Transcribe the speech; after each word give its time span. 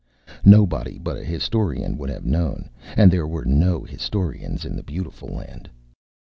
Nobody 0.43 0.97
but 0.97 1.15
a 1.15 1.23
historian 1.23 1.95
would 1.99 2.09
have 2.09 2.25
known, 2.25 2.71
and 2.97 3.11
there 3.11 3.27
were 3.27 3.45
no 3.45 3.83
historians 3.83 4.65
in 4.65 4.75
The 4.75 4.81
Beautiful 4.81 5.29
Land. 5.29 5.69